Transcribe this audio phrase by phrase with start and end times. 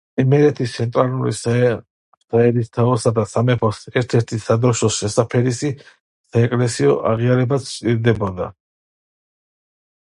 [0.21, 8.51] იმერეთის ცენტრალური საერისთავოსა და სამეფოს ერთ-ერთი სადროშოს შესაფერისი საეკლესიო აღიარებაც სჭირდებოდა.